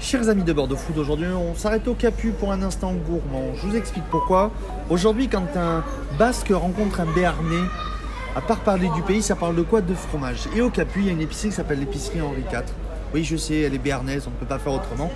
Chers 0.00 0.28
amis 0.30 0.44
de 0.44 0.52
Bordeaux 0.52 0.76
Food, 0.76 0.96
aujourd'hui 0.98 1.26
on 1.28 1.54
s'arrête 1.54 1.86
au 1.86 1.94
Capu 1.94 2.30
pour 2.30 2.52
un 2.52 2.62
instant 2.62 2.92
gourmand. 2.94 3.54
Je 3.54 3.66
vous 3.66 3.76
explique 3.76 4.04
pourquoi. 4.10 4.50
Aujourd'hui, 4.88 5.28
quand 5.28 5.44
un 5.56 5.84
Basque 6.18 6.48
rencontre 6.50 7.00
un 7.00 7.06
Béarnais, 7.06 7.62
à 8.34 8.40
part 8.40 8.60
parler 8.60 8.88
du 8.94 9.02
pays, 9.02 9.22
ça 9.22 9.36
parle 9.36 9.56
de 9.56 9.62
quoi? 9.62 9.82
De 9.82 9.94
fromage. 9.94 10.48
Et 10.56 10.62
au 10.62 10.70
Capu, 10.70 11.00
il 11.00 11.06
y 11.06 11.08
a 11.10 11.12
une 11.12 11.20
épicerie 11.20 11.50
qui 11.50 11.54
s'appelle 11.54 11.80
l'épicerie 11.80 12.20
Henri 12.22 12.40
IV. 12.50 12.62
Oui, 13.12 13.24
je 13.24 13.36
sais, 13.36 13.60
elle 13.60 13.74
est 13.74 13.78
béarnaise, 13.78 14.24
on 14.26 14.30
ne 14.30 14.36
peut 14.36 14.46
pas 14.46 14.58
faire 14.58 14.72
autrement. 14.72 15.10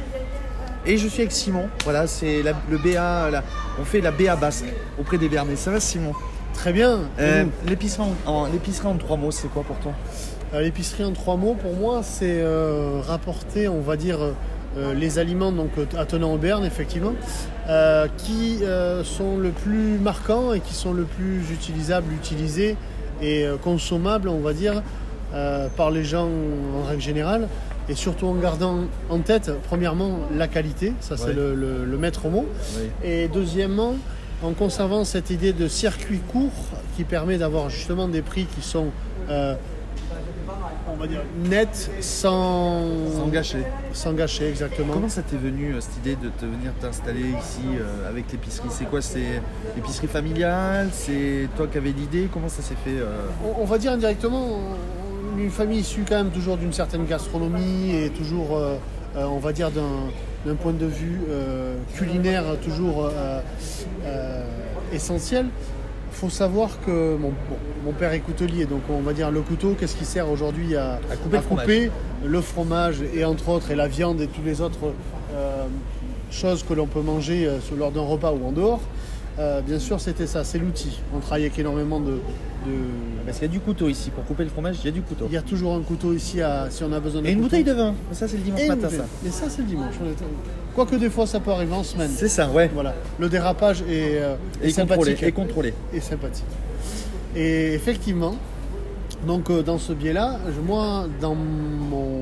Et 0.85 0.99
je 0.99 1.09
suis 1.09 1.23
avec 1.23 1.33
Simon. 1.33 1.69
Voilà, 1.85 2.07
c'est 2.07 2.43
le 2.43 2.77
BA. 2.79 3.31
la- 3.31 3.43
on 3.81 3.85
fait 3.85 4.03
la 4.03 4.11
BA 4.11 4.37
basque 4.37 4.67
auprès 5.01 5.17
des 5.17 5.29
Béarnais. 5.31 5.57
Ça 5.57 5.71
va, 5.71 5.81
Simon? 5.81 6.13
Très 6.53 6.73
bien. 6.73 7.01
Euh. 7.19 7.47
L'épicerie 7.67 8.07
en, 8.27 8.31
en- 8.31 8.47
l'épicerie 8.47 8.89
en 8.89 8.97
trois 8.97 9.17
mots, 9.17 9.31
c'est 9.31 9.49
quoi 9.49 9.63
pour 9.63 9.77
toi? 9.79 9.93
Euh, 10.53 10.61
L'épicerie 10.61 11.05
en 11.05 11.13
trois 11.13 11.37
mots, 11.37 11.55
pour 11.61 11.73
moi, 11.75 12.03
c'est 12.03 12.41
euh, 12.43 13.01
rapporter, 13.07 13.67
on 13.69 13.81
va 13.81 13.97
dire, 13.97 14.19
les 14.95 15.19
aliments 15.19 15.53
donc 15.53 15.71
euh, 15.79 15.85
attenant 15.99 16.33
au 16.35 16.39
Berne, 16.39 16.65
effectivement, 16.65 17.13
euh, 17.69 18.07
qui 18.19 18.59
euh, 18.63 19.05
sont 19.05 19.37
le 19.37 19.51
plus 19.51 19.99
marquants 19.99 20.53
et 20.53 20.61
qui 20.61 20.75
sont 20.75 20.93
le 20.93 21.05
plus 21.05 21.51
utilisables, 21.53 22.13
utilisés 22.13 22.77
et 23.23 23.45
euh, 23.47 23.57
consommables, 23.57 24.29
on 24.29 24.41
va 24.41 24.53
dire, 24.53 24.83
euh, 25.35 25.69
par 25.77 25.91
les 25.91 26.05
gens 26.05 26.29
en 26.29 26.89
règle 26.89 27.03
générale. 27.03 27.49
Et 27.89 27.95
surtout 27.95 28.27
en 28.27 28.35
gardant 28.35 28.79
en 29.11 29.19
tête, 29.19 29.51
premièrement, 29.69 30.21
la 30.35 30.49
qualité, 30.49 30.95
ça 31.01 31.17
c'est 31.19 31.27
Ouais. 31.27 31.33
le, 31.35 31.55
le- 31.55 31.85
le 31.85 31.99
maître 31.99 32.29
mot. 32.29 32.47
Et 33.05 33.29
deuxièmement, 33.29 33.95
en 34.43 34.53
conservant 34.53 35.05
cette 35.05 35.29
idée 35.31 35.53
de 35.53 35.69
circuit 35.69 36.19
court 36.33 36.51
qui 36.97 37.05
permet 37.05 37.37
d'avoir 37.37 37.69
justement 37.69 38.09
des 38.09 38.23
prix 38.23 38.47
qui 38.47 38.63
sont, 38.67 38.87
euh, 39.29 39.55
on 40.89 40.97
va 40.97 41.07
dire, 41.07 41.21
nets, 41.45 41.91
sans, 42.01 42.83
Sans 43.17 43.29
gâcher. 43.29 43.65
sans 43.93 44.13
gâcher, 44.13 44.49
exactement. 44.49 44.93
Comment 44.93 45.09
ça 45.09 45.23
t'est 45.23 45.37
venu 45.37 45.73
euh, 45.73 45.81
cette 45.81 45.97
idée 45.99 46.17
de 46.17 46.29
te 46.29 46.45
venir 46.45 46.73
t'installer 46.81 47.21
ici 47.21 47.63
euh, 47.79 48.09
avec 48.09 48.31
l'épicerie? 48.33 48.69
C'est 48.71 48.85
quoi? 48.85 49.01
C'est 49.01 49.41
l'épicerie 49.77 50.07
familiale? 50.07 50.89
C'est 50.93 51.49
toi 51.57 51.67
qui 51.67 51.79
avais 51.79 51.93
l'idée? 51.93 52.29
Comment 52.33 52.49
ça 52.49 52.63
s'est 52.63 52.77
fait 52.85 52.99
euh? 52.99 53.27
On, 53.45 53.63
on 53.63 53.65
va 53.65 53.79
dire 53.79 53.93
indirectement, 53.93 54.59
une 55.39 55.51
famille 55.51 55.81
issue 55.81 56.05
quand 56.09 56.17
même 56.17 56.31
toujours 56.31 56.57
d'une 56.57 56.73
certaine 56.73 57.07
gastronomie 57.07 57.95
et 57.95 58.11
toujours, 58.11 58.57
euh, 58.57 58.77
on 59.17 59.39
va 59.39 59.53
dire, 59.53 59.71
d'un 59.71 60.11
d'un 60.47 60.57
point 60.57 60.75
de 60.75 60.85
vue 60.85 61.21
culinaire 61.97 62.45
toujours 62.63 63.09
essentiel. 64.93 65.47
Il 66.15 66.19
faut 66.21 66.31
savoir 66.31 66.71
que 66.87 67.17
mon, 67.17 67.31
bon, 67.31 67.57
mon 67.85 67.93
père 67.93 68.13
est 68.13 68.21
coutelier, 68.21 68.67
donc 68.67 68.83
on 68.89 69.01
va 69.01 69.13
dire 69.13 69.31
le 69.33 69.41
couteau, 69.41 69.75
qu'est-ce 69.79 69.97
qui 69.97 70.05
sert 70.05 70.31
aujourd'hui 70.31 70.77
à, 70.77 71.01
À 71.11 71.17
couper 71.17 71.37
le 71.39 71.43
fromage. 71.43 71.65
couper 71.67 71.91
le 72.25 72.41
fromage 72.41 72.97
et 73.15 73.25
entre 73.25 73.49
autres 73.49 73.71
et 73.73 73.75
la 73.75 73.89
viande 73.89 74.21
et 74.21 74.29
toutes 74.29 74.45
les 74.45 74.61
autres 74.61 74.79
euh, 75.35 75.65
choses 76.31 76.63
que 76.63 76.73
l'on 76.73 76.87
peut 76.87 77.01
manger 77.03 77.47
euh, 77.47 77.59
lors 77.77 77.91
d'un 77.91 78.03
repas 78.03 78.33
ou 78.33 78.47
en 78.47 78.53
dehors. 78.53 78.81
Euh, 79.41 79.61
bien 79.61 79.81
sûr, 79.81 80.01
c'était 80.01 80.29
ça, 80.29 80.45
c'est 80.45 80.59
l'outil. 80.59 81.01
On 81.15 81.19
travaille 81.19 81.43
avec 81.47 81.59
énormément 81.59 81.99
de- 81.99 82.21
de, 82.65 82.71
Parce 83.27 83.39
qu'il 83.39 83.49
y 83.49 83.51
a 83.51 83.53
du 83.53 83.59
couteau 83.61 83.89
ici. 83.89 84.11
Pour 84.11 84.25
couper 84.25 84.45
le 84.45 84.51
fromage, 84.51 84.77
il 84.83 84.85
y 84.87 84.89
a 84.89 84.93
du 84.93 85.03
couteau. 85.03 85.27
il 85.29 85.35
y 85.35 85.37
a 85.37 85.43
toujours 85.43 85.75
un 85.75 85.81
couteau 85.83 86.13
ici 86.15 86.41
à, 86.41 86.69
si 86.71 86.85
on 86.85 86.93
a 86.93 87.01
besoin 87.01 87.21
de 87.23 87.27
Et 87.27 87.33
une 87.33 87.41
bouteille 87.41 87.65
de 87.65 87.73
vin. 87.73 87.93
Ça, 88.13 88.29
c'est 88.29 88.37
le 88.37 88.45
dimanche 88.45 88.61
Et 88.61 88.69
matin, 88.69 88.89
ça. 88.89 89.05
Mais 89.25 89.31
ça, 89.31 89.47
c'est 89.51 89.63
le 89.63 89.69
dimanche. 89.69 89.95
on 90.01 90.07
est- 90.07 90.15
Quoique 90.75 90.97
des 90.97 91.11
fois, 91.11 91.27
ça 91.27 91.39
peut 91.41 91.53
arriver 91.53 91.73
en 91.75 91.85
semaine. 91.85 92.11
C'est 92.15 92.29
ça, 92.29 92.49
ouais. 92.51 92.69
Voilà. 92.75 92.95
Le 93.21 93.29
dérapage 93.29 93.83
est, 93.83 94.19
euh, 94.19 94.35
Et 94.63 94.73
contrôlé. 94.73 94.73
sympathique. 94.73 95.23
Et 95.23 95.33
contrôlé. 95.33 95.75
Et 95.93 96.01
sympathique. 96.01 96.45
Et 97.37 97.75
effectivement, 97.75 98.35
donc 99.27 99.51
euh, 99.51 99.63
dans 99.63 99.79
ce 99.79 99.93
biais-là, 99.93 100.39
moi, 100.67 101.07
dans 101.21 101.35
mon, 101.37 102.21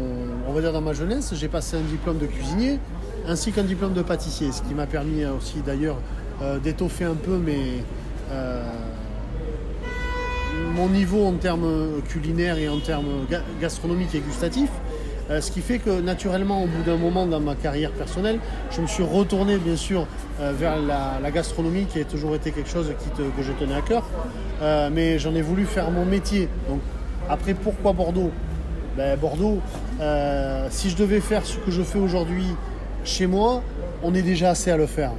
on 0.48 0.52
va 0.52 0.60
dire 0.60 0.72
dans 0.72 0.80
ma 0.82 0.92
jeunesse, 0.92 1.32
j'ai 1.34 1.48
passé 1.48 1.76
un 1.76 1.80
diplôme 1.80 2.18
de 2.18 2.26
cuisinier 2.26 2.78
ainsi 3.26 3.52
qu'un 3.52 3.62
diplôme 3.62 3.92
de 3.94 4.02
pâtissier, 4.02 4.50
ce 4.52 4.62
qui 4.62 4.74
m'a 4.74 4.86
permis 4.86 5.22
euh, 5.22 5.34
aussi 5.36 5.56
d'ailleurs 5.64 5.96
euh, 6.42 6.58
d'étoffer 6.58 7.04
un 7.04 7.14
peu 7.14 7.36
mes, 7.38 7.82
mon 10.74 10.88
niveau 10.88 11.24
en 11.26 11.34
termes 11.34 12.00
culinaires 12.08 12.56
et 12.58 12.68
en 12.68 12.78
termes 12.80 13.26
ga- 13.30 13.42
gastronomiques 13.60 14.14
et 14.14 14.20
gustatifs. 14.20 14.70
Euh, 15.32 15.40
ce 15.40 15.50
qui 15.50 15.60
fait 15.60 15.78
que 15.78 16.00
naturellement, 16.00 16.62
au 16.62 16.66
bout 16.66 16.82
d'un 16.84 16.98
moment 16.98 17.26
dans 17.26 17.40
ma 17.40 17.54
carrière 17.54 17.90
personnelle, 17.90 18.38
je 18.70 18.82
me 18.82 18.86
suis 18.86 19.02
retourné 19.02 19.56
bien 19.56 19.76
sûr 19.76 20.06
euh, 20.40 20.52
vers 20.52 20.76
la, 20.76 21.30
gastronomie 21.30 21.86
qui 21.86 22.00
a 22.00 22.04
toujours 22.04 22.34
été 22.34 22.50
quelque 22.50 22.68
chose 22.68 22.92
que 23.06 23.42
je 23.42 23.52
tenais 23.52 23.74
à 23.74 23.80
cœur. 23.80 24.04
Euh, 24.60 24.90
mais 24.92 25.18
j'en 25.18 25.34
ai 25.34 25.40
voulu 25.40 25.64
faire 25.64 25.90
mon 25.90 26.04
métier. 26.04 26.48
Donc 26.68 26.80
après, 27.30 27.54
pourquoi 27.54 27.92
Bordeaux? 27.92 28.30
Ben, 28.96 29.18
Bordeaux, 29.18 29.60
si 30.68 30.90
je 30.90 30.96
devais 30.96 31.20
faire 31.20 31.46
ce 31.46 31.56
que 31.56 31.70
je 31.70 31.82
fais 31.82 31.98
aujourd'hui 31.98 32.44
chez 33.04 33.26
moi, 33.26 33.62
on 34.02 34.14
est 34.14 34.20
déjà 34.20 34.50
assez 34.50 34.70
à 34.70 34.76
le 34.76 34.86
faire. 34.86 35.12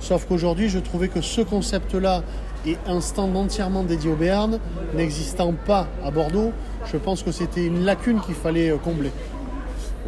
Sauf 0.00 0.26
qu'aujourd'hui, 0.26 0.68
je 0.68 0.80
trouvais 0.80 1.06
que 1.06 1.20
ce 1.20 1.40
concept-là 1.40 2.24
et 2.66 2.76
un 2.88 3.00
stand 3.00 3.36
entièrement 3.36 3.84
dédié 3.84 4.10
au 4.10 4.16
Béarn, 4.16 4.58
n'existant 4.94 5.54
pas 5.66 5.86
à 6.04 6.10
Bordeaux, 6.10 6.50
je 6.92 6.96
pense 6.96 7.22
que 7.22 7.30
c'était 7.30 7.64
une 7.64 7.84
lacune 7.84 8.20
qu'il 8.20 8.34
fallait 8.34 8.74
combler. 8.82 9.12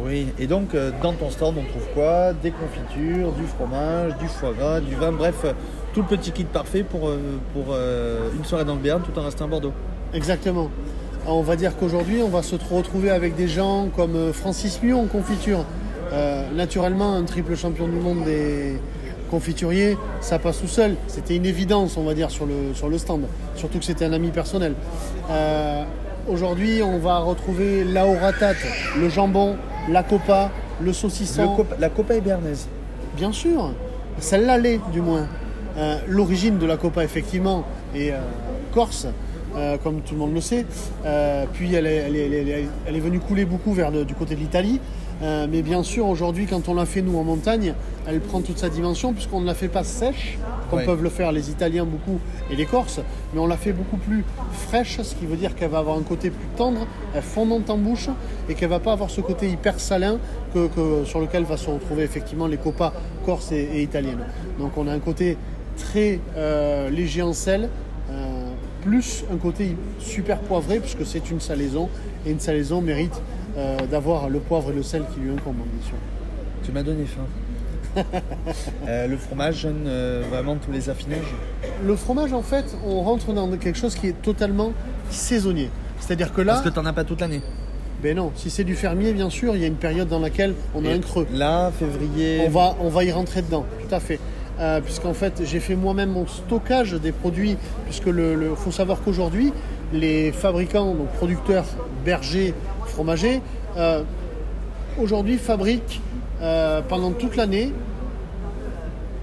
Oui. 0.01 0.27
Et 0.39 0.47
donc, 0.47 0.73
euh, 0.73 0.91
dans 1.03 1.13
ton 1.13 1.29
stand, 1.29 1.55
on 1.57 1.63
trouve 1.69 1.87
quoi? 1.93 2.31
Des 2.33 2.51
confitures, 2.51 3.31
du 3.33 3.43
fromage, 3.45 4.17
du 4.17 4.27
foie 4.27 4.53
gras, 4.57 4.79
du 4.79 4.95
vin. 4.95 5.11
Bref, 5.11 5.41
euh, 5.43 5.53
tout 5.93 6.01
le 6.01 6.07
petit 6.07 6.31
kit 6.31 6.45
parfait 6.45 6.83
pour, 6.83 7.09
euh, 7.09 7.17
pour 7.53 7.75
une 8.37 8.45
soirée 8.45 8.63
dans 8.65 8.75
le 8.75 8.79
Béarn 8.79 9.01
tout 9.01 9.17
en 9.19 9.23
restant 9.23 9.45
à 9.45 9.47
Bordeaux. 9.47 9.73
Exactement. 10.13 10.69
On 11.27 11.41
va 11.41 11.55
dire 11.55 11.75
qu'aujourd'hui, 11.77 12.21
on 12.23 12.29
va 12.29 12.41
se 12.43 12.55
retrouver 12.55 13.09
avec 13.11 13.35
des 13.35 13.47
gens 13.47 13.89
comme 13.95 14.31
Francis 14.33 14.81
Mion 14.81 15.05
confiture. 15.07 15.65
Naturellement, 16.55 17.15
un 17.15 17.23
triple 17.23 17.55
champion 17.55 17.87
du 17.87 17.97
monde 17.97 18.23
des 18.23 18.79
confituriers, 19.29 19.97
ça 20.21 20.39
passe 20.39 20.59
tout 20.61 20.67
seul. 20.67 20.95
C'était 21.07 21.35
une 21.35 21.45
évidence, 21.45 21.97
on 21.97 22.03
va 22.03 22.13
dire, 22.15 22.31
sur 22.31 22.45
le, 22.45 22.73
sur 22.73 22.89
le 22.89 22.97
stand. 22.97 23.23
Surtout 23.55 23.79
que 23.79 23.85
c'était 23.85 24.05
un 24.05 24.13
ami 24.13 24.29
personnel. 24.29 24.73
Aujourd'hui, 26.27 26.81
on 26.81 26.97
va 26.97 27.19
retrouver 27.19 27.83
la 27.83 28.05
ratate, 28.05 28.57
le 28.99 29.09
jambon, 29.09 29.55
la 29.87 30.03
copa, 30.03 30.49
le 30.81 30.93
saucisson. 30.93 31.41
Le 31.51 31.55
copa- 31.63 31.75
la 31.79 31.89
copa 31.89 32.15
est 32.15 32.21
béarnaise. 32.21 32.67
Bien 33.15 33.31
sûr, 33.31 33.71
celle-là 34.19 34.57
l'est 34.57 34.79
du 34.91 35.01
moins. 35.01 35.27
Euh, 35.77 35.97
L'origine 36.07 36.57
de 36.57 36.65
la 36.65 36.77
Copa, 36.77 37.03
effectivement, 37.03 37.63
est 37.95 38.11
euh, 38.11 38.17
corse, 38.73 39.07
euh, 39.55 39.77
comme 39.77 40.01
tout 40.01 40.13
le 40.13 40.19
monde 40.19 40.33
le 40.33 40.41
sait. 40.41 40.65
Euh, 41.05 41.45
puis 41.53 41.73
elle 41.73 41.87
est, 41.87 41.95
elle, 41.95 42.15
est, 42.15 42.25
elle 42.25 42.49
est- 42.49 42.67
elle 42.87 42.95
est 42.95 42.99
venue 42.99 43.19
couler 43.19 43.45
beaucoup 43.45 43.73
vers 43.73 43.91
le- 43.91 44.05
du 44.05 44.13
côté 44.15 44.35
de 44.35 44.39
l'Italie. 44.39 44.79
Euh, 45.21 45.47
mais 45.51 45.61
bien 45.63 45.83
sûr, 45.83 46.07
aujourd'hui, 46.07 46.45
quand 46.45 46.69
on 46.69 46.73
la 46.73 46.85
fait 46.85 47.01
nous 47.01 47.17
en 47.17 47.23
montagne, 47.25 47.73
elle 48.07 48.21
prend 48.21 48.39
toute 48.39 48.57
sa 48.57 48.69
dimension 48.69 49.11
puisqu'on 49.11 49.41
ne 49.41 49.45
la 49.45 49.53
fait 49.53 49.67
pas 49.67 49.83
sèche, 49.83 50.37
comme 50.69 50.79
Ouais. 50.79 50.85
peuvent 50.85 51.03
le 51.03 51.09
faire 51.09 51.33
les 51.33 51.49
Italiens 51.49 51.83
beaucoup 51.83 52.19
et 52.49 52.55
les 52.55 52.65
Corses, 52.65 53.01
mais 53.33 53.39
on 53.41 53.45
la 53.47 53.57
fait 53.57 53.73
beaucoup 53.73 53.97
plus 53.97 54.23
fraîche, 54.53 55.01
ce 55.01 55.15
qui 55.15 55.25
veut 55.25 55.35
dire 55.35 55.55
qu'elle 55.55 55.71
va 55.71 55.79
avoir 55.79 55.97
un 55.97 56.03
côté 56.03 56.29
plus 56.29 56.47
tendre, 56.55 56.87
fondante 57.21 57.69
en 57.69 57.77
bouche 57.77 58.07
et 58.47 58.53
qu'elle 58.53 58.69
va 58.69 58.79
pas 58.79 58.93
avoir 58.93 59.09
ce 59.09 59.19
côté 59.19 59.49
hyper 59.49 59.77
salin 59.81 60.19
que, 60.53 60.67
que- 60.67 61.03
sur 61.03 61.19
lequel 61.19 61.43
va 61.43 61.57
se 61.57 61.69
retrouver 61.69 62.03
effectivement 62.03 62.47
les 62.47 62.57
copas 62.57 62.93
corses 63.25 63.51
et, 63.51 63.67
et 63.73 63.81
italiennes. 63.81 64.23
Donc 64.57 64.77
on 64.77 64.87
a 64.87 64.93
un 64.93 64.99
côté 64.99 65.35
très 65.75 66.21
euh, 66.37 66.89
léger 66.89 67.23
en 67.23 67.33
sel, 67.33 67.67
plus 68.81 69.23
un 69.31 69.37
côté 69.37 69.75
super 69.99 70.39
poivré 70.39 70.79
puisque 70.79 71.05
c'est 71.05 71.29
une 71.31 71.39
salaison 71.39 71.89
et 72.25 72.31
une 72.31 72.39
salaison 72.39 72.81
mérite 72.81 73.21
euh, 73.57 73.77
d'avoir 73.89 74.29
le 74.29 74.39
poivre 74.39 74.71
et 74.71 74.75
le 74.75 74.83
sel 74.83 75.03
qui 75.13 75.19
lui 75.19 75.31
incombent 75.31 75.55
bien 75.57 75.87
sûr. 75.87 75.97
Tu 76.63 76.71
m'as 76.71 76.83
donné 76.83 77.05
faim. 77.05 77.25
Euh, 78.87 79.07
le 79.07 79.17
fromage 79.17 79.63
donne 79.63 79.85
euh, 79.87 80.23
vraiment 80.29 80.55
tous 80.55 80.71
les 80.71 80.89
affinages. 80.89 81.33
Le 81.83 81.95
fromage 81.95 82.33
en 82.33 82.43
fait 82.43 82.65
on 82.85 83.01
rentre 83.01 83.33
dans 83.33 83.49
quelque 83.57 83.77
chose 83.77 83.95
qui 83.95 84.07
est 84.07 84.21
totalement 84.21 84.73
saisonnier. 85.09 85.69
C'est-à-dire 85.99 86.31
que 86.33 86.41
là, 86.41 86.53
Parce 86.53 86.65
que 86.65 86.69
t'en 86.69 86.85
as 86.85 86.93
pas 86.93 87.03
toute 87.03 87.21
l'année. 87.21 87.41
ben 88.01 88.15
non, 88.15 88.31
si 88.35 88.49
c'est 88.49 88.63
du 88.63 88.75
fermier 88.75 89.11
bien 89.13 89.29
sûr, 89.29 89.55
il 89.55 89.61
y 89.61 89.63
a 89.63 89.67
une 89.67 89.75
période 89.75 90.07
dans 90.07 90.19
laquelle 90.19 90.53
on 90.75 90.85
a 90.85 90.89
Et 90.89 90.93
un 90.93 90.99
creux. 90.99 91.27
Là, 91.33 91.71
février. 91.77 92.43
On 92.45 92.49
va, 92.49 92.75
on 92.79 92.89
va 92.89 93.03
y 93.03 93.11
rentrer 93.11 93.41
dedans, 93.41 93.65
tout 93.87 93.93
à 93.93 93.99
fait. 93.99 94.19
Euh, 94.59 94.81
Puisqu'en 94.81 95.13
fait, 95.13 95.41
j'ai 95.45 95.59
fait 95.61 95.75
moi-même 95.75 96.09
mon 96.11 96.27
stockage 96.27 96.93
des 96.93 97.11
produits, 97.13 97.55
puisque 97.85 98.07
le, 98.07 98.35
le- 98.35 98.55
faut 98.55 98.71
savoir 98.71 98.99
qu'aujourd'hui, 99.01 99.53
les 99.93 100.31
fabricants, 100.33 100.93
donc 100.93 101.07
producteurs, 101.13 101.65
bergers, 102.03 102.53
fromagers, 102.87 103.41
euh, 103.77 104.03
aujourd'hui 105.01 105.37
fabriquent 105.37 106.01
euh, 106.41 106.81
pendant 106.87 107.11
toute 107.11 107.37
l'année, 107.37 107.71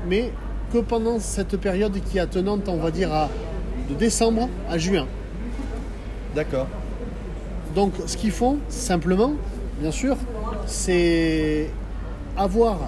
mais 0.09 0.33
que 0.73 0.79
pendant 0.79 1.19
cette 1.21 1.56
période 1.59 1.99
qui 2.11 2.17
est 2.17 2.21
attenante, 2.23 2.69
on 2.69 2.77
va 2.79 2.91
dire, 2.91 3.12
à, 3.12 3.29
de 3.91 3.94
décembre 3.94 4.49
à 4.71 4.79
juin. 4.79 5.06
D'accord. 6.35 6.67
Donc, 7.75 7.93
ce 8.06 8.17
qu'ils 8.17 8.31
font, 8.31 8.56
simplement, 8.71 9.35
bien 9.81 9.91
sûr, 9.91 10.17
c'est 10.67 11.69
avoir, 12.39 12.79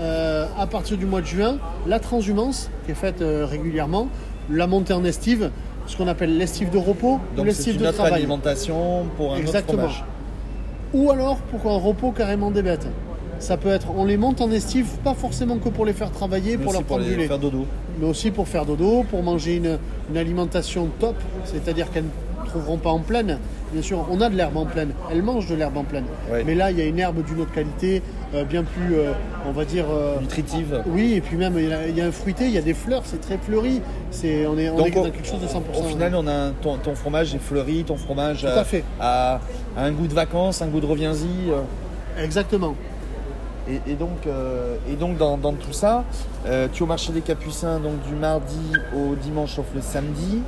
euh, 0.00 0.46
à 0.58 0.66
partir 0.66 0.96
du 0.96 1.06
mois 1.06 1.20
de 1.20 1.26
juin, 1.26 1.56
la 1.86 1.98
transhumance 2.00 2.70
qui 2.84 2.92
est 2.92 2.94
faite 2.94 3.22
euh, 3.22 3.46
régulièrement, 3.46 4.08
la 4.50 4.66
montaie 4.66 4.92
en 4.94 5.04
estive, 5.04 5.50
ce 5.86 5.96
qu'on 5.96 6.08
appelle 6.08 6.36
l'estive 6.36 6.70
de 6.70 6.78
repos 6.78 7.20
ou 7.32 7.36
Donc 7.36 7.46
l'estive 7.46 7.78
de 7.78 7.84
autre 7.84 7.94
travail. 7.94 8.14
alimentation 8.14 9.06
pour 9.16 9.34
un 9.34 9.38
Exactement. 9.38 9.84
autre 9.84 9.92
fromage. 9.92 10.04
Ou 10.94 11.10
alors 11.10 11.36
pour 11.38 11.70
un 11.70 11.78
repos 11.78 12.10
carrément 12.12 12.50
des 12.50 12.62
bêtes. 12.62 12.86
Ça 13.38 13.56
peut 13.58 13.68
être, 13.68 13.88
on 13.94 14.04
les 14.06 14.16
monte 14.16 14.40
en 14.40 14.50
estive, 14.50 14.86
pas 15.04 15.12
forcément 15.14 15.56
que 15.58 15.68
pour 15.68 15.84
les 15.84 15.92
faire 15.92 16.10
travailler, 16.10 16.56
Mais 16.56 16.64
pour 16.64 16.68
aussi 16.72 16.78
leur 16.78 16.86
prendre 16.86 17.04
du 17.04 17.16
lait, 17.16 17.26
faire 17.26 17.38
dodo. 17.38 17.66
mais 18.00 18.06
aussi 18.06 18.30
pour 18.30 18.48
faire 18.48 18.64
dodo, 18.64 19.04
pour 19.10 19.22
manger 19.22 19.56
une, 19.56 19.78
une 20.10 20.16
alimentation 20.16 20.88
top, 20.98 21.16
c'est-à-dire 21.44 21.90
qu'elles 21.90 22.04
ne 22.04 22.46
trouveront 22.48 22.78
pas 22.78 22.90
en 22.90 23.00
plaine. 23.00 23.38
Bien 23.76 23.82
sûr, 23.82 24.06
on 24.10 24.22
a 24.22 24.30
de 24.30 24.36
l'herbe 24.36 24.56
en 24.56 24.64
plaine, 24.64 24.92
elles 25.12 25.22
mangent 25.22 25.50
de 25.50 25.54
l'herbe 25.54 25.76
en 25.76 25.84
plaine. 25.84 26.06
Ouais. 26.32 26.42
Mais 26.46 26.54
là, 26.54 26.70
il 26.70 26.78
y 26.78 26.80
a 26.80 26.86
une 26.86 26.98
herbe 26.98 27.22
d'une 27.22 27.42
autre 27.42 27.52
qualité, 27.52 28.00
euh, 28.34 28.42
bien 28.42 28.64
plus, 28.64 28.94
euh, 28.94 29.12
on 29.46 29.52
va 29.52 29.66
dire, 29.66 29.84
euh, 29.90 30.18
Nutritive. 30.18 30.82
oui, 30.86 31.12
et 31.12 31.20
puis 31.20 31.36
même 31.36 31.52
il 31.58 31.68
y, 31.68 31.72
a, 31.74 31.86
il 31.86 31.94
y 31.94 32.00
a 32.00 32.06
un 32.06 32.10
fruité, 32.10 32.46
il 32.46 32.52
y 32.52 32.56
a 32.56 32.62
des 32.62 32.72
fleurs, 32.72 33.02
c'est 33.04 33.20
très 33.20 33.36
fleuri. 33.36 33.82
C'est, 34.10 34.46
on 34.46 34.56
est, 34.56 34.70
on 34.70 34.78
Donc, 34.78 34.86
est 34.86 34.90
dans 34.92 35.02
quelque 35.10 35.26
chose 35.26 35.42
de 35.42 35.46
100%. 35.46 35.78
Au 35.78 35.82
final, 35.82 36.14
on 36.14 36.26
a 36.26 36.52
ton, 36.62 36.78
ton 36.78 36.94
fromage 36.94 37.34
est 37.34 37.38
fleuri, 37.38 37.84
ton 37.84 37.98
fromage 37.98 38.40
Tout 38.40 38.46
à 38.46 38.64
fait. 38.64 38.82
a, 38.98 39.40
a 39.76 39.82
un 39.84 39.92
goût 39.92 40.06
de 40.06 40.14
vacances, 40.14 40.62
un 40.62 40.68
goût 40.68 40.80
de 40.80 40.86
reviens-y. 40.86 41.52
Exactement. 42.18 42.74
Et, 43.68 43.90
et 43.90 43.94
donc, 43.94 44.26
euh, 44.26 44.76
et 44.90 44.94
donc 44.94 45.16
dans, 45.18 45.36
dans 45.36 45.52
tout 45.52 45.72
ça, 45.72 46.04
euh, 46.46 46.68
tu 46.72 46.78
es 46.78 46.82
au 46.82 46.86
marché 46.86 47.12
des 47.12 47.20
Capucins 47.20 47.80
donc 47.80 48.00
du 48.08 48.14
mardi 48.14 48.72
au 48.96 49.14
dimanche 49.16 49.54
sauf 49.56 49.66
le 49.74 49.80
samedi. 49.80 50.40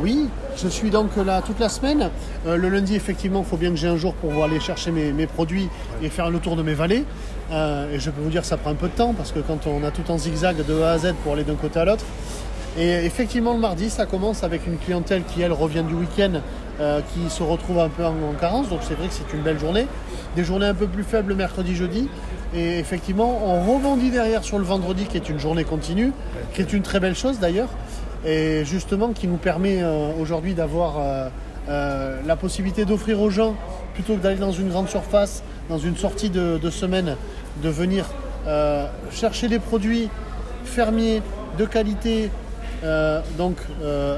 Oui, 0.00 0.28
je 0.56 0.68
suis 0.68 0.90
donc 0.90 1.16
là 1.16 1.42
toute 1.42 1.58
la 1.58 1.68
semaine. 1.68 2.10
Euh, 2.46 2.56
le 2.56 2.68
lundi, 2.68 2.94
effectivement, 2.94 3.40
il 3.40 3.44
faut 3.44 3.56
bien 3.56 3.70
que 3.70 3.76
j'ai 3.76 3.88
un 3.88 3.96
jour 3.96 4.14
pour 4.14 4.44
aller 4.44 4.60
chercher 4.60 4.92
mes, 4.92 5.26
produits 5.26 5.68
et 6.02 6.08
faire 6.08 6.30
le 6.30 6.38
tour 6.38 6.54
de 6.54 6.62
mes 6.62 6.74
vallées. 6.74 7.04
Euh, 7.50 7.92
et 7.92 7.98
je 7.98 8.10
peux 8.10 8.20
vous 8.20 8.30
dire 8.30 8.42
que 8.42 8.46
ça 8.46 8.56
prend 8.56 8.70
un 8.70 8.76
peu 8.76 8.86
de 8.86 8.92
temps 8.92 9.12
parce 9.12 9.32
que 9.32 9.40
quand 9.40 9.66
on 9.66 9.82
a 9.82 9.90
tout 9.90 10.08
en 10.10 10.16
zigzag 10.18 10.64
de 10.64 10.82
A 10.82 10.92
à 10.92 10.98
Z 10.98 11.14
pour 11.24 11.32
aller 11.32 11.42
d'un 11.42 11.56
côté 11.56 11.80
à 11.80 11.84
l'autre. 11.84 12.04
Et 12.78 13.06
effectivement, 13.06 13.54
le 13.54 13.58
mardi, 13.58 13.90
ça 13.90 14.06
commence 14.06 14.44
avec 14.44 14.68
une 14.68 14.78
clientèle 14.78 15.24
qui, 15.24 15.42
elle, 15.42 15.52
revient 15.52 15.82
du 15.82 15.94
week-end, 15.94 16.42
euh, 16.80 17.00
qui 17.12 17.28
se 17.28 17.42
retrouve 17.42 17.80
un 17.80 17.88
peu 17.88 18.04
en, 18.04 18.10
en 18.10 18.34
carence. 18.40 18.68
Donc 18.68 18.80
c'est 18.82 18.94
vrai 18.94 19.08
que 19.08 19.14
c'est 19.14 19.36
une 19.36 19.42
belle 19.42 19.58
journée. 19.58 19.86
Des 20.36 20.44
journées 20.44 20.66
un 20.66 20.74
peu 20.74 20.86
plus 20.86 21.02
faibles 21.02 21.34
mercredi, 21.34 21.74
jeudi. 21.74 22.08
Et 22.54 22.78
effectivement, 22.78 23.40
on 23.44 23.74
rebondit 23.74 24.10
derrière 24.10 24.44
sur 24.44 24.58
le 24.58 24.64
vendredi, 24.64 25.06
qui 25.06 25.16
est 25.16 25.28
une 25.28 25.40
journée 25.40 25.64
continue, 25.64 26.12
qui 26.54 26.60
est 26.60 26.72
une 26.72 26.82
très 26.82 27.00
belle 27.00 27.16
chose 27.16 27.40
d'ailleurs 27.40 27.68
et 28.24 28.64
justement 28.64 29.12
qui 29.12 29.26
nous 29.26 29.36
permet 29.36 29.82
euh, 29.82 30.10
aujourd'hui 30.20 30.54
d'avoir 30.54 30.98
euh, 30.98 31.28
euh, 31.68 32.20
la 32.26 32.36
possibilité 32.36 32.84
d'offrir 32.84 33.20
aux 33.20 33.30
gens, 33.30 33.54
plutôt 33.94 34.14
que 34.14 34.22
d'aller 34.22 34.38
dans 34.38 34.52
une 34.52 34.68
grande 34.68 34.88
surface, 34.88 35.42
dans 35.68 35.78
une 35.78 35.96
sortie 35.96 36.30
de, 36.30 36.70
semaine, 36.70 37.16
de 37.62 37.68
venir 37.68 38.06
chercher 39.10 39.48
des 39.48 39.58
produits 39.58 40.08
fermiers 40.64 41.20
de 41.58 41.66
qualité, 41.66 42.30
donc 43.36 43.56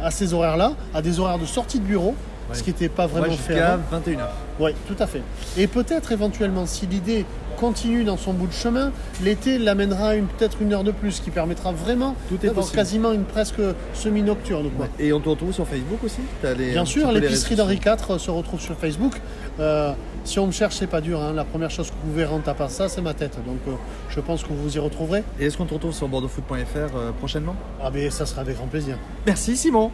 à 0.05 0.11
ces 0.13 0.33
horaires-là, 0.33 0.75
à 0.95 1.03
des 1.03 1.19
horaires 1.19 1.41
de 1.41 1.47
sortie 1.47 1.81
de 1.81 1.85
bureau, 1.85 2.15
Ouais. 2.51 2.57
ce 2.57 2.63
qui 2.63 2.71
n'était 2.71 2.89
pas 2.89 3.07
vraiment 3.07 3.27
fait 3.37 3.55
jusqu'à 3.55 3.75
avant. 3.75 4.01
21h. 4.01 4.27
Oui, 4.61 4.73
tout 4.87 4.97
à 4.99 5.07
fait. 5.07 5.23
Et 5.57 5.67
peut-être 5.67 6.13
éventuellement, 6.13 6.67
si 6.67 6.87
l'idée 6.87 7.25
continue 7.57 8.05
dans 8.05 8.17
son 8.17 8.33
bout 8.33 8.47
de 8.47 8.53
chemin, 8.53 8.91
l'été 9.23 9.59
l'amènera 9.59 10.15
une- 10.17 10.27
peut-être 10.27 10.59
une 10.63 10.73
heure 10.73 10.85
de 10.85 10.91
plus, 10.93 11.13
ce 11.13 11.21
qui 11.23 11.31
permettra 11.31 11.73
vraiment 11.73 12.15
Tout 12.29 12.37
est 12.43 12.47
d'avoir 12.49 12.71
quasiment 12.73 13.13
une 13.13 13.25
presque 13.25 13.61
semi-nocturne. 13.95 14.71
quoi. 14.77 14.87
Et 14.99 15.13
on 15.13 15.21
te 15.21 15.29
retrouve 15.29 15.53
sur 15.53 15.67
Facebook 15.67 16.03
aussi? 16.05 16.21
T'as 16.43 16.55
les- 16.55 16.73
Bien 16.73 16.85
sûr, 16.85 17.11
l'épicerie 17.13 17.57
d'Henri 17.57 17.77
IV 17.85 18.19
se 18.19 18.31
retrouve 18.31 18.61
sur 18.61 18.77
Facebook. 18.77 19.13
Euh, 19.59 19.93
si 20.25 20.39
on 20.39 20.47
me 20.47 20.53
cherche, 20.53 20.77
c'est 20.77 20.87
pas 20.87 21.01
dur. 21.01 21.21
hein. 21.21 21.33
La 21.35 21.45
première 21.45 21.71
chose 21.71 21.89
que 21.91 21.95
vous 22.05 22.15
verrez 22.15 22.33
en 22.35 22.41
tapant 22.41 22.69
ça, 22.69 22.89
c'est 22.89 23.03
ma 23.03 23.15
tête. 23.15 23.37
Donc 23.47 23.59
euh, 23.69 23.73
je 24.09 24.21
pense 24.21 24.43
que 24.43 24.49
vous 24.49 24.63
vous 24.63 24.77
y 24.77 24.79
retrouverez. 24.79 25.23
Et 25.39 25.47
est-ce 25.47 25.57
qu'on 25.59 25.67
te 25.67 25.75
retrouve 25.75 25.93
sur 25.93 26.09
bordeauxfoot.fr 26.09 26.57
euh, 26.97 27.11
prochainement? 27.19 27.57
Ah, 27.83 27.91
mais 27.93 28.09
ça 28.11 28.25
sera 28.27 28.41
avec 28.41 28.57
grand 28.57 28.67
plaisir. 28.69 28.97
Merci 29.27 29.57
Simon 29.57 29.91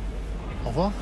Au 0.65 0.69
revoir. 0.69 0.93